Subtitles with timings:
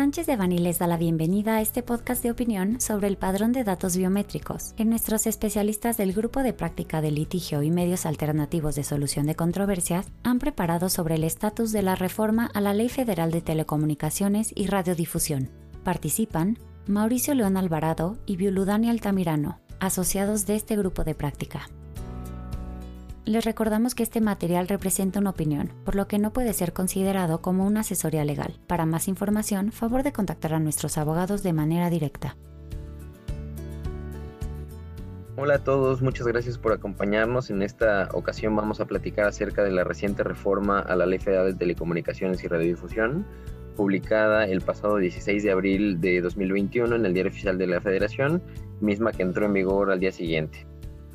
[0.00, 3.52] Sánchez de Bani les da la bienvenida a este podcast de opinión sobre el padrón
[3.52, 8.76] de datos biométricos, que nuestros especialistas del Grupo de Práctica de Litigio y Medios Alternativos
[8.76, 12.88] de Solución de Controversias han preparado sobre el estatus de la reforma a la Ley
[12.88, 15.50] Federal de Telecomunicaciones y Radiodifusión.
[15.84, 16.56] Participan
[16.86, 21.68] Mauricio León Alvarado y Violudani Altamirano, asociados de este grupo de práctica.
[23.30, 27.40] Les recordamos que este material representa una opinión, por lo que no puede ser considerado
[27.40, 28.58] como una asesoría legal.
[28.66, 32.36] Para más información, favor de contactar a nuestros abogados de manera directa.
[35.36, 37.50] Hola a todos, muchas gracias por acompañarnos.
[37.50, 41.52] En esta ocasión vamos a platicar acerca de la reciente reforma a la Ley Federal
[41.52, 43.24] de Telecomunicaciones y Radiodifusión,
[43.76, 48.42] publicada el pasado 16 de abril de 2021 en el Diario Oficial de la Federación,
[48.80, 50.66] misma que entró en vigor al día siguiente.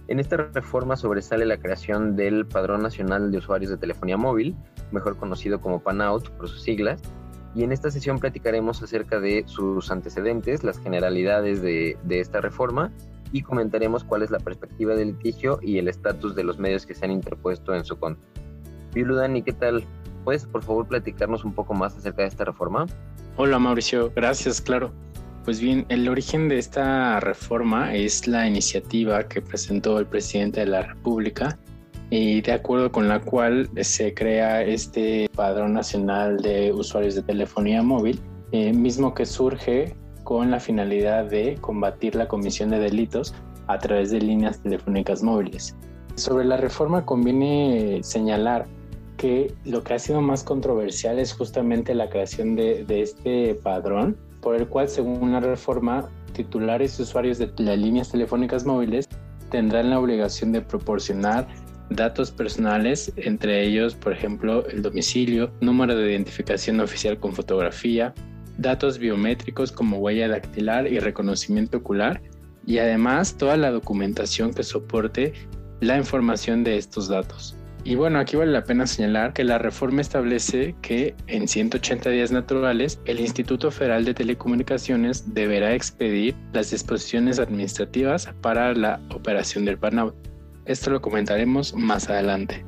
[0.08, 4.56] En esta reforma sobresale la creación del Padrón Nacional de Usuarios de Telefonía Móvil,
[4.92, 7.02] mejor conocido como PANOUT por sus siglas,
[7.56, 12.92] y en esta sesión platicaremos acerca de sus antecedentes, las generalidades de, esta reforma
[13.32, 16.94] y comentaremos cuál es la perspectiva del litigio y el estatus de los medios que
[16.94, 18.24] se han interpuesto en su contra.
[18.94, 19.84] Dani, ¿qué tal?
[20.24, 22.86] ¿Puedes por favor platicarnos un poco más acerca de esta reforma?
[23.38, 24.92] Hola Mauricio, gracias, claro.
[25.46, 30.66] Pues bien, el origen de esta reforma es la iniciativa que presentó el presidente de
[30.66, 31.60] la República
[32.10, 37.84] y de acuerdo con la cual se crea este Padrón Nacional de Usuarios de Telefonía
[37.84, 38.20] Móvil,
[38.54, 43.36] eh, mismo que surge con la finalidad de combatir la comisión de delitos
[43.68, 45.76] a través de líneas telefónicas móviles.
[46.16, 48.66] Sobre la reforma conviene señalar
[49.18, 54.18] que lo que ha sido más controversial es justamente la creación de, de este padrón
[54.46, 59.10] por el cual, según la reforma, titulares y usuarios de las líneas telefónicas móviles
[59.50, 61.48] tendrán la obligación de proporcionar
[61.90, 68.14] datos personales, entre ellos, por ejemplo, el domicilio, número de identificación oficial con fotografía,
[68.60, 72.22] datos biométricos como huella dactilar y reconocimiento ocular,
[72.68, 75.34] y además toda la documentación que soporte
[75.80, 77.55] la información de estos datos.
[77.88, 82.32] Y bueno, aquí vale la pena señalar que la reforma establece que en 180 días
[82.32, 89.78] naturales el Instituto Federal de Telecomunicaciones deberá expedir las disposiciones administrativas para la operación del
[89.78, 90.16] PANAUT.
[90.66, 92.66] Esto lo comentaremos más adelante.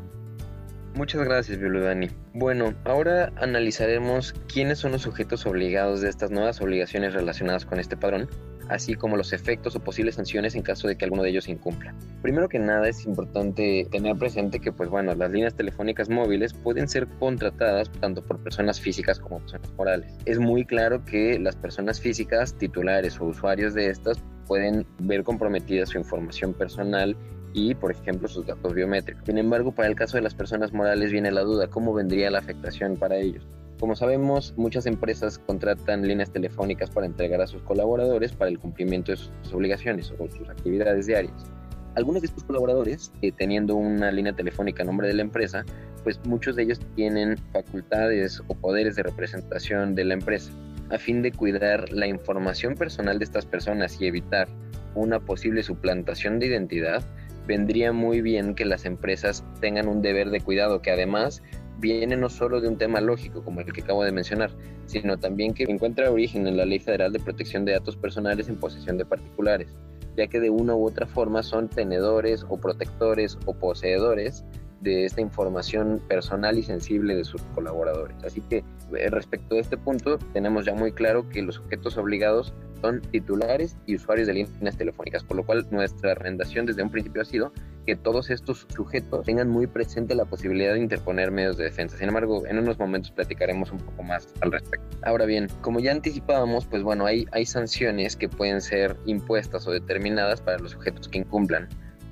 [0.94, 2.10] Muchas gracias, Dani.
[2.36, 7.98] Bueno, ahora analizaremos quiénes son los sujetos obligados de estas nuevas obligaciones relacionadas con este
[7.98, 8.30] padrón
[8.70, 11.94] así como los efectos o posibles sanciones en caso de que alguno de ellos incumpla.
[12.22, 16.88] Primero que nada es importante tener presente que pues bueno, las líneas telefónicas móviles pueden
[16.88, 20.14] ser contratadas tanto por personas físicas como personas morales.
[20.26, 24.18] Es muy claro que las personas físicas, titulares o usuarios de estas
[24.48, 27.16] pueden ver comprometida su información personal
[27.54, 29.24] y, por ejemplo, sus datos biométricos.
[29.26, 32.40] Sin embargo, para el caso de las personas morales viene la duda, ¿cómo vendría la
[32.40, 33.46] afectación para ellos?
[33.80, 39.12] Como sabemos, muchas empresas contratan líneas telefónicas para entregar a sus colaboradores para el cumplimiento
[39.12, 41.46] de sus obligaciones o sus actividades diarias.
[41.94, 45.64] Algunos de estos colaboradores, eh, teniendo una línea telefónica a nombre de la empresa,
[46.04, 50.52] pues muchos de ellos tienen facultades o poderes de representación de la empresa.
[50.90, 54.48] A fin de cuidar la información personal de estas personas y evitar
[54.96, 57.04] una posible suplantación de identidad,
[57.46, 61.44] vendría muy bien que las empresas tengan un deber de cuidado que además
[61.80, 64.52] viene no solo de un tema lógico como el que acabo de mencionar,
[64.86, 68.56] sino también que encuentra origen en la Ley Federal de Protección de Datos Personales en
[68.56, 69.70] posesión de particulares,
[70.16, 74.44] ya que de una u otra forma son tenedores o protectores o poseedores
[74.82, 78.16] de esta información personal y sensible de sus colaboradores.
[78.24, 78.64] Así que
[78.96, 83.76] eh, respecto a este punto, tenemos ya muy claro que los sujetos obligados son titulares
[83.86, 87.52] y usuarios de líneas telefónicas, por lo cual nuestra recomendación desde un principio ha sido
[87.86, 91.98] que todos estos sujetos tengan muy presente la posibilidad de interponer medios de defensa.
[91.98, 94.98] Sin embargo, en unos momentos platicaremos un poco más al respecto.
[95.04, 99.72] Ahora bien, como ya anticipábamos, pues bueno, hay, hay sanciones que pueden ser impuestas o
[99.72, 101.70] determinadas para los sujetos que incumplan.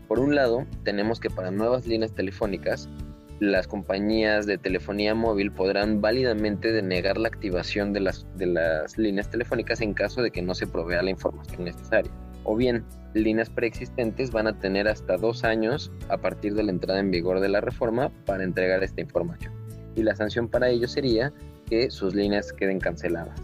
[0.07, 2.87] Por un lado, tenemos que para nuevas líneas telefónicas,
[3.39, 9.29] las compañías de telefonía móvil podrán válidamente denegar la activación de las, de las líneas
[9.29, 12.11] telefónicas en caso de que no se provea la información necesaria.
[12.43, 16.99] O bien, líneas preexistentes van a tener hasta dos años a partir de la entrada
[16.99, 19.53] en vigor de la reforma para entregar esta información.
[19.95, 21.33] Y la sanción para ello sería
[21.69, 23.41] que sus líneas queden canceladas.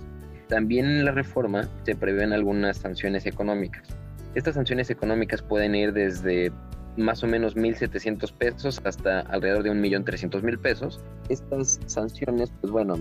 [0.48, 3.88] También en la reforma se prevén algunas sanciones económicas.
[4.36, 6.52] Estas sanciones económicas pueden ir desde
[6.98, 11.00] más o menos 1.700 pesos hasta alrededor de 1.300.000 pesos.
[11.30, 12.96] Estas sanciones, pues bueno,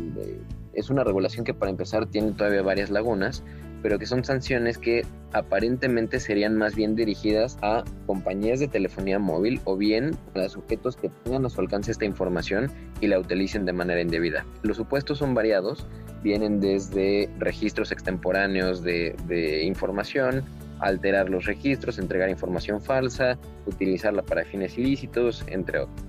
[0.72, 3.42] es una regulación que para empezar tiene todavía varias lagunas,
[3.82, 9.60] pero que son sanciones que aparentemente serían más bien dirigidas a compañías de telefonía móvil
[9.64, 12.70] o bien a sujetos que tengan a su alcance esta información
[13.00, 14.44] y la utilicen de manera indebida.
[14.62, 15.86] Los supuestos son variados,
[16.22, 20.44] vienen desde registros extemporáneos de, de información,
[20.80, 26.06] alterar los registros, entregar información falsa, utilizarla para fines ilícitos, entre otros.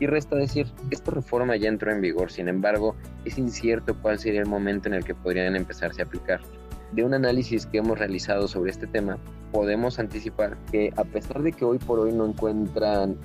[0.00, 2.94] Y resta decir, esta reforma ya entró en vigor, sin embargo,
[3.24, 6.40] es incierto cuál sería el momento en el que podrían empezarse a aplicar.
[6.92, 9.18] De un análisis que hemos realizado sobre este tema,
[9.52, 12.32] podemos anticipar que a pesar de que hoy por hoy no,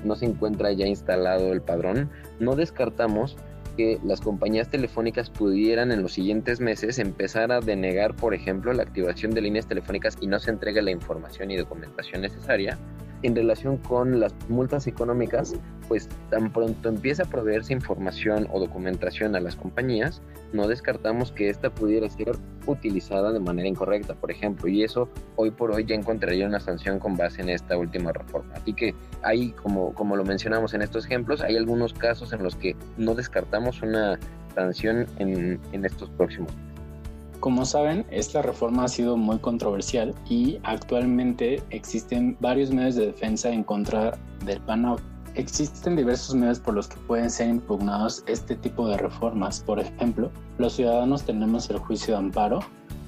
[0.03, 2.09] no se encuentra ya instalado el padrón,
[2.39, 3.37] no descartamos
[3.75, 8.83] que las compañías telefónicas pudieran en los siguientes meses empezar a denegar, por ejemplo, la
[8.83, 12.77] activación de líneas telefónicas y no se entregue la información y documentación necesaria
[13.23, 15.55] en relación con las multas económicas,
[15.87, 20.21] pues tan pronto empieza a proveerse información o documentación a las compañías,
[20.51, 22.35] no descartamos que esta pudiera ser
[22.67, 26.99] utilizada de manera incorrecta, por ejemplo, y eso hoy por hoy ya encontraría una sanción
[26.99, 28.53] con base en esta última reforma.
[28.55, 28.93] Así que
[29.23, 33.15] hay, como, como lo mencionamos en estos ejemplos, hay algunos casos en los que no
[33.15, 34.19] descartamos una
[34.53, 36.51] sanción en, en estos próximos
[37.43, 43.49] como saben, esta reforma ha sido muy controversial y actualmente existen varios medios de defensa
[43.49, 44.95] en contra del PAN
[45.35, 49.59] Existen diversos medios por los que pueden ser impugnados este tipo de reformas.
[49.59, 52.61] Por ejemplo, los ciudadanos tenemos el juicio de amparo,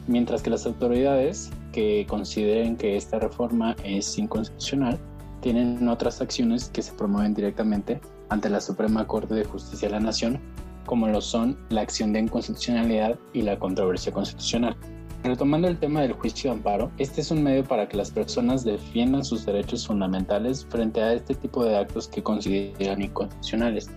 [0.08, 5.00] mientras que las autoridades que consideren que esta reforma es inconstitucional
[5.40, 10.02] tienen otras acciones que se promueven directamente ante la Suprema Corte de Justicia de la
[10.02, 10.42] Nación
[10.86, 14.76] como lo son la acción de inconstitucionalidad y la controversia constitucional.
[15.24, 18.64] Retomando el tema del juicio de amparo, este es un medio para que las personas
[18.64, 23.90] defiendan sus derechos fundamentales frente a este tipo de actos que consideran inconstitucionales.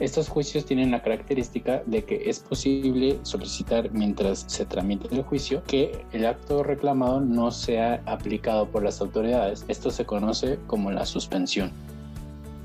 [0.00, 5.62] Estos juicios tienen la característica de que es posible solicitar mientras se tramite el juicio
[5.64, 9.66] que el acto reclamado no sea aplicado por las autoridades.
[9.68, 11.70] Esto se conoce como la suspensión.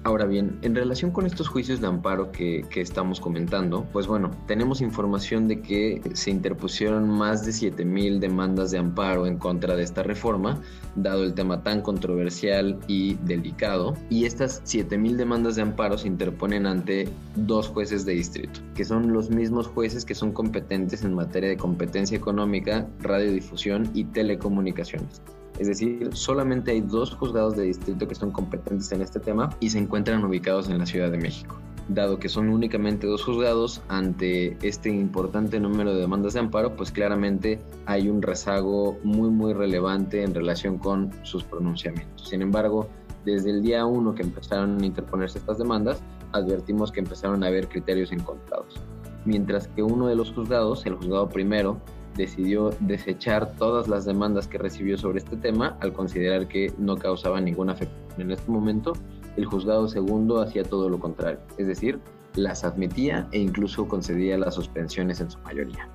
[0.06, 4.81] Ahora bien, en relación con estos juicios de amparo que, estamos comentando, pues bueno, tenemos
[4.81, 10.04] información de que se interpusieron más de 7.000 demandas de amparo en contra de esta
[10.04, 10.62] reforma,
[10.96, 13.96] dado el tema tan controversial y delicado.
[14.12, 19.12] Y estas 7.000 demandas de amparo se interponen ante dos jueces de distrito, que son
[19.12, 25.19] los mismos jueces que son competentes en materia de competencia económica, radiodifusión y telecomunicaciones.
[25.60, 29.69] Es decir, solamente hay dos juzgados de distrito que son competentes en este tema y
[29.69, 31.57] se encuentran ubicados en la Ciudad de México.
[31.88, 36.92] Dado que son únicamente dos juzgados ante este importante número de demandas de amparo, pues
[36.92, 42.28] claramente hay un rezago muy muy relevante en relación con sus pronunciamientos.
[42.28, 42.90] Sin embargo,
[43.24, 46.01] desde el día uno que empezaron a interponerse estas demandas,
[46.31, 48.81] advertimos que empezaron a haber criterios encontrados.
[49.25, 51.80] Mientras que uno de los juzgados, el juzgado primero,
[52.16, 57.42] decidió desechar todas las demandas que recibió sobre este tema al considerar que no causaba
[57.42, 58.22] ninguna afectación.
[58.22, 58.94] En este momento,
[59.38, 62.00] el juzgado segundo hacía todo lo contrario, es decir,
[62.36, 65.90] las admitía e incluso concedía las suspensiones en su mayoría.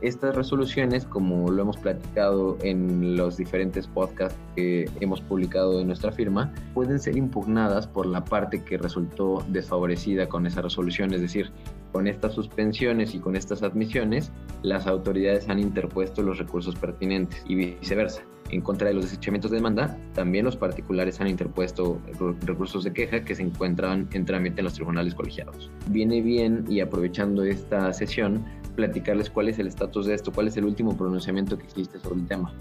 [0.00, 6.10] Estas resoluciones, como lo hemos platicado en los diferentes podcasts que hemos publicado en nuestra
[6.10, 11.52] firma, pueden ser impugnadas por la parte que resultó desfavorecida con esa resolución, es decir,
[11.92, 17.54] con estas suspensiones y con estas admisiones, las autoridades han interpuesto los recursos pertinentes y
[17.54, 18.22] viceversa.
[18.50, 22.00] En contra de los desechamientos de demanda, también los particulares han interpuesto
[22.44, 25.70] recursos de queja que se encuentran en trámite en los tribunales colegiados.
[25.88, 28.44] Viene bien y aprovechando esta sesión,
[28.76, 32.20] platicarles cuál es el estatus de esto, cuál es el último pronunciamiento que existe sobre
[32.20, 32.52] el tema.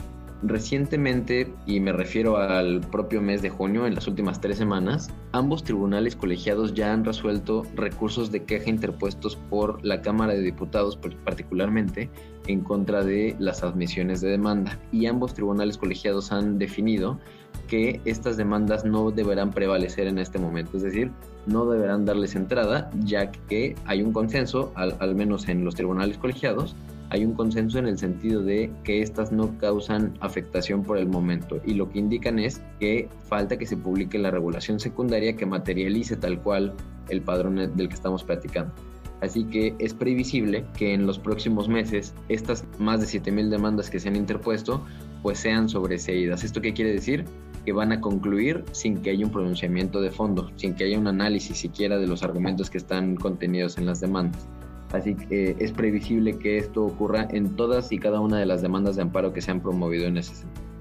[0.43, 5.63] Recientemente, y me refiero al propio mes de junio, en las últimas tres semanas, ambos
[5.63, 12.09] tribunales colegiados ya han resuelto recursos de queja interpuestos por la Cámara de Diputados particularmente
[12.47, 14.79] en contra de las admisiones de demanda.
[14.91, 17.19] Y ambos tribunales colegiados han definido
[17.67, 21.11] que estas demandas no deberán prevalecer en este momento, es decir,
[21.45, 26.75] no deberán darles entrada, ya que hay un consenso, al, menos en los tribunales colegiados,
[27.11, 31.59] hay un consenso en el sentido de que estas no causan afectación por el momento
[31.65, 36.15] y lo que indican es que falta que se publique la regulación secundaria que materialice
[36.15, 36.73] tal cual
[37.09, 38.73] el padrón del que estamos platicando.
[39.19, 43.99] Así que es previsible que en los próximos meses estas más de 7.000 demandas que
[43.99, 44.81] se han interpuesto
[45.21, 46.45] pues sean sobreseídas.
[46.45, 47.25] ¿Esto qué quiere decir?
[47.65, 51.07] Que van a concluir sin que haya un pronunciamiento de fondo, sin que haya un
[51.07, 54.47] análisis siquiera de los argumentos que están contenidos en las demandas.
[54.93, 58.95] Así que es previsible que esto ocurra en todas y cada una de las demandas
[58.95, 60.71] de amparo que se han promovido en ese sentido.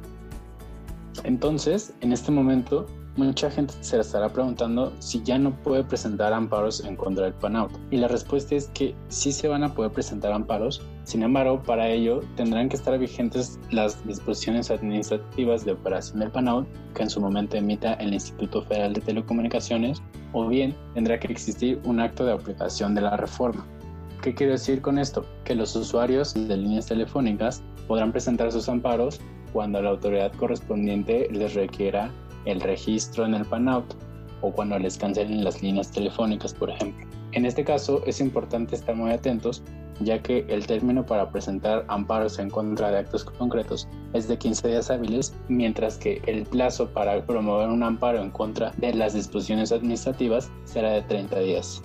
[1.25, 2.87] Entonces, en este momento,
[3.17, 7.71] mucha gente se estará preguntando si ya no puede presentar amparos en contra del PANAUT.
[7.91, 11.89] Y la respuesta es que sí se van a poder presentar amparos, sin embargo, para
[11.89, 17.21] ello tendrán que estar vigentes las disposiciones administrativas de operación del PANAUT que en su
[17.21, 20.01] momento emita el Instituto Federal de Telecomunicaciones,
[20.33, 23.67] o bien tendrá que existir un acto de aplicación de la reforma.
[24.23, 25.25] ¿Qué quiero decir con esto?
[25.45, 29.19] Que los usuarios de líneas telefónicas podrán presentar sus amparos
[29.55, 32.11] cuando la autoridad correspondiente les requiera
[32.45, 33.95] el registro en el PANOUT
[34.43, 37.07] o cuando les cancelen las líneas telefónicas, por ejemplo.
[37.33, 39.63] En este caso es importante estar muy atentos
[40.01, 44.69] ya que el término para presentar amparos en contra de actos concretos es de 15
[44.69, 49.73] días hábiles, mientras que el plazo para promover un amparo en contra de las disposiciones
[49.73, 51.83] administrativas será de 30 días.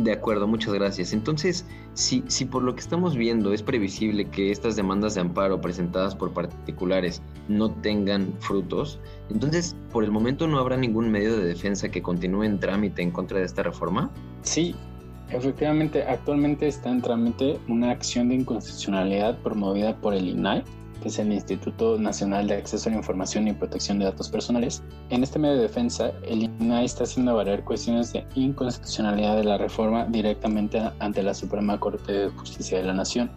[0.00, 1.12] De acuerdo, muchas gracias.
[1.12, 5.60] Entonces, si, si por lo que estamos viendo es previsible que estas demandas de amparo
[5.60, 11.44] presentadas por particulares no tengan frutos, entonces, ¿por el momento no habrá ningún medio de
[11.44, 14.10] defensa que continúe en trámite en contra de esta reforma?
[14.40, 14.74] Sí,
[15.28, 20.64] efectivamente, actualmente está en trámite una acción de inconstitucionalidad promovida por el INAI
[21.00, 24.82] que es el Instituto Nacional de Acceso a la Información y Protección de Datos Personales.
[25.08, 29.58] En este medio de defensa, el INAI está haciendo variar cuestiones de inconstitucionalidad de la
[29.58, 33.30] reforma directamente ante la Suprema Corte de Justicia de la Nación,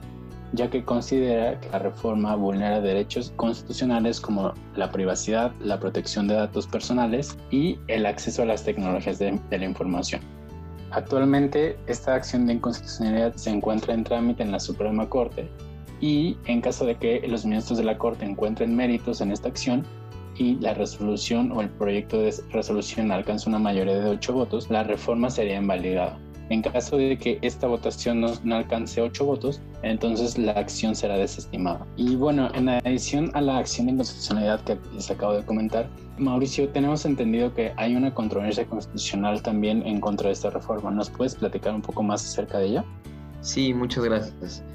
[0.51, 6.35] ya que considera que la reforma vulnera derechos constitucionales como la privacidad, la protección de
[6.35, 10.21] datos personales y el acceso a las tecnologías de la información.
[10.91, 15.49] Actualmente, esta acción de inconstitucionalidad se encuentra en trámite en la Suprema Corte
[16.03, 19.85] y en caso de que los ministros de la Corte encuentren méritos en esta acción
[20.35, 24.83] y la resolución o el proyecto de resolución alcance una mayoría de ocho votos, la
[24.83, 26.19] reforma sería invalidada.
[26.49, 31.87] En caso de que esta votación no, alcance ocho votos, entonces la acción será desestimada.
[31.95, 36.67] Y bueno, en adición a la acción de inconstitucionalidad que les acabo de comentar, Mauricio,
[36.67, 40.91] tenemos entendido que hay una controversia constitucional también en contra de esta reforma.
[40.91, 42.85] ¿Nos puedes platicar un poco más acerca de ella?
[43.39, 44.65] Sí, muchas gracias.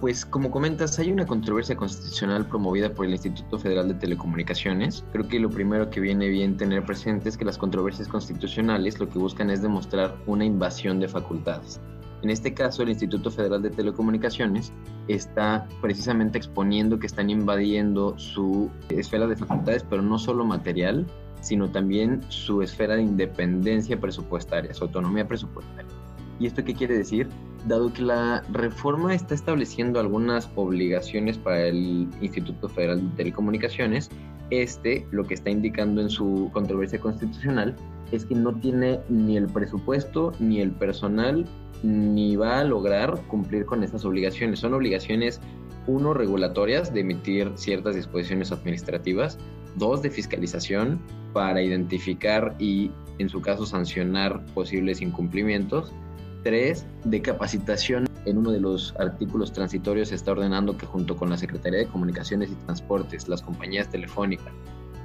[0.00, 5.02] Pues como comentas, hay una controversia constitucional promovida por el Instituto Federal de Telecomunicaciones.
[5.12, 9.08] Creo que lo primero que viene bien tener presente es que las controversias constitucionales lo
[9.08, 11.80] que buscan es demostrar una invasión de facultades.
[12.22, 14.70] En este caso, el Instituto Federal de Telecomunicaciones
[15.08, 21.06] está precisamente exponiendo que están invadiendo su esfera de facultades, pero no solo material,
[21.40, 25.90] sino también su esfera de independencia presupuestaria, su autonomía presupuestaria.
[26.38, 27.28] ¿Y esto qué quiere decir?
[27.66, 34.08] Dado que la reforma está estableciendo algunas obligaciones para el Instituto Federal de Telecomunicaciones,
[34.50, 37.74] este lo que está indicando en su controversia constitucional
[38.12, 41.44] es que no tiene ni el presupuesto, ni el personal,
[41.82, 44.60] ni va a lograr cumplir con estas obligaciones.
[44.60, 45.40] Son obligaciones,
[45.88, 49.38] uno, regulatorias, de emitir ciertas disposiciones administrativas,
[49.76, 51.00] dos, de fiscalización,
[51.32, 55.92] para identificar y, en su caso, sancionar posibles incumplimientos,
[56.46, 58.06] 3 de capacitación.
[58.24, 62.52] En uno de los artículos transitorios está ordenando que junto con la Secretaría de Comunicaciones
[62.52, 64.52] y Transportes, las compañías telefónicas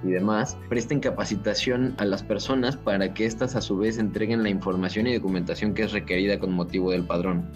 [0.04, 4.50] y demás, presten capacitación a las personas para que éstas a su vez entreguen la
[4.50, 7.50] información y documentación que es requerida con motivo del padrón.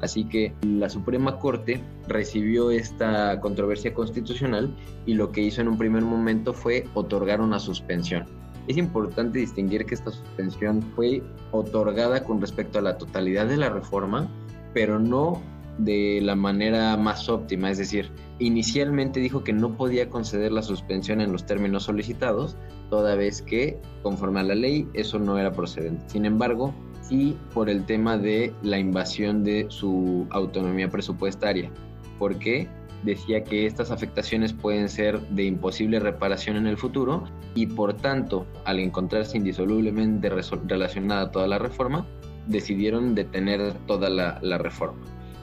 [0.00, 4.74] Así que la Suprema Corte recibió esta controversia constitucional
[5.04, 8.24] y lo que hizo en un primer momento fue otorgar una suspensión
[8.68, 13.68] es importante distinguir que esta suspensión fue otorgada con respecto a la totalidad de la
[13.68, 14.28] reforma,
[14.72, 15.40] pero no
[15.78, 21.20] de la manera más óptima, es decir, inicialmente dijo que no podía conceder la suspensión
[21.20, 22.56] en los términos solicitados,
[22.88, 26.02] toda vez que, conforme a la ley, eso no era procedente.
[26.06, 31.70] Sin embargo, sí por el tema de la invasión de su autonomía presupuestaria.
[32.18, 32.68] ¿Por qué?
[33.06, 38.46] Decía que estas afectaciones pueden ser de imposible reparación en el futuro y por tanto,
[38.64, 42.06] al encontrarse indisolublemente relacionada toda la reforma,
[42.46, 45.00] decidieron detener toda la, la reforma.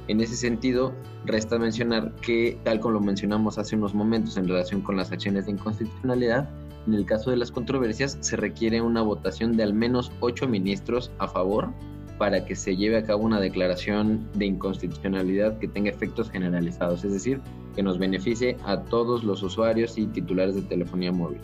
[0.09, 0.93] En ese sentido,
[1.25, 5.45] resta mencionar que, tal como lo mencionamos hace unos momentos en relación con las acciones
[5.45, 6.49] de inconstitucionalidad,
[6.85, 11.11] en el caso de las controversias se requiere una votación de al menos ocho ministros
[11.17, 11.69] a favor
[12.17, 17.13] para que se lleve a cabo una declaración de inconstitucionalidad que tenga efectos generalizados, es
[17.13, 17.41] decir,
[17.75, 21.39] que nos beneficie a todos los usuarios y titulares de telefonía móvil.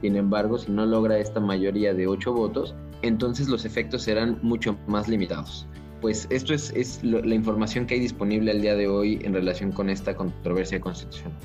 [0.00, 4.76] Sin embargo, si no logra esta mayoría de ocho votos, entonces los efectos serán mucho
[4.86, 5.66] más limitados.
[6.00, 9.72] Pues esto es, es la información que hay disponible al día de hoy en relación
[9.72, 11.38] con esta controversia constitucional.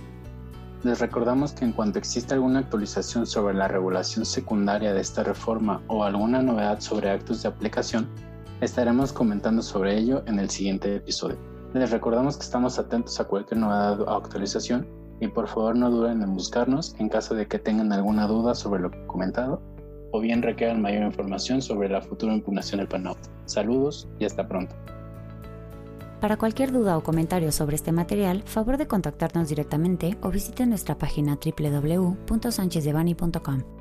[0.84, 5.82] Les recordamos que en cuanto exista alguna actualización sobre la regulación secundaria de esta reforma
[5.88, 8.08] o alguna novedad sobre actos de aplicación,
[8.62, 11.38] Estaremos comentando sobre ello en el siguiente episodio.
[11.74, 14.86] Les recordamos que estamos atentos a cualquier novedad o actualización
[15.22, 18.82] y por favor no duden en buscarnos en caso de que tengan alguna duda sobre
[18.82, 19.62] lo comentado
[20.12, 23.18] o bien requieran mayor información sobre la futura impugnación del PANOP.
[23.46, 24.76] Saludos y hasta pronto.
[26.20, 30.98] Para cualquier duda o comentario sobre este material, favor de contactarnos directamente o visite nuestra
[30.98, 33.79] página www.sanchezdevani.com.